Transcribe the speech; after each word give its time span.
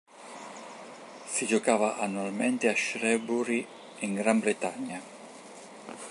Si 1.27 1.45
giocava 1.45 1.99
annualmente 1.99 2.67
a 2.69 2.75
Shrewsbury 2.75 3.63
in 3.99 4.15
Gran 4.15 4.39
Bretagna. 4.39 4.99